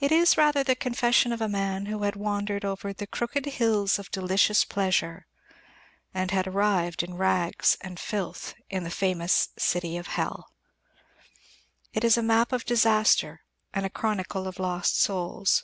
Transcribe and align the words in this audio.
It 0.00 0.10
is 0.10 0.36
rather 0.36 0.64
the 0.64 0.74
confession 0.74 1.30
of 1.32 1.40
a 1.40 1.48
man 1.48 1.86
who 1.86 2.02
had 2.02 2.16
wandered 2.16 2.64
over 2.64 2.92
the 2.92 3.06
"crooked 3.06 3.46
hills 3.46 4.00
of 4.00 4.10
delicious 4.10 4.64
pleasure," 4.64 5.28
and 6.12 6.32
had 6.32 6.48
arrived 6.48 7.04
in 7.04 7.14
rags 7.14 7.76
and 7.80 8.00
filth 8.00 8.54
in 8.68 8.82
the 8.82 8.90
famous 8.90 9.50
city 9.56 9.96
of 9.96 10.08
Hell. 10.08 10.50
It 11.92 12.02
is 12.02 12.16
a 12.16 12.20
map 12.22 12.50
of 12.52 12.64
disaster 12.66 13.42
and 13.72 13.86
a 13.86 13.90
chronicle 13.90 14.48
of 14.48 14.58
lost 14.58 15.00
souls. 15.00 15.62